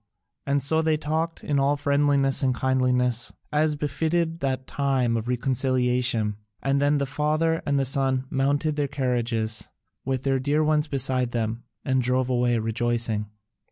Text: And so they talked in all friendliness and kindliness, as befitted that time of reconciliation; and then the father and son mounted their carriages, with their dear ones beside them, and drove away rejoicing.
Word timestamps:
And 0.47 0.63
so 0.63 0.81
they 0.81 0.97
talked 0.97 1.43
in 1.43 1.59
all 1.59 1.77
friendliness 1.77 2.41
and 2.41 2.59
kindliness, 2.59 3.31
as 3.51 3.75
befitted 3.75 4.39
that 4.39 4.65
time 4.65 5.15
of 5.15 5.27
reconciliation; 5.27 6.37
and 6.59 6.81
then 6.81 6.97
the 6.97 7.05
father 7.05 7.61
and 7.67 7.87
son 7.87 8.25
mounted 8.31 8.77
their 8.77 8.87
carriages, 8.87 9.67
with 10.03 10.23
their 10.23 10.39
dear 10.39 10.63
ones 10.63 10.87
beside 10.87 11.33
them, 11.33 11.65
and 11.85 12.01
drove 12.01 12.31
away 12.31 12.57
rejoicing. 12.57 13.29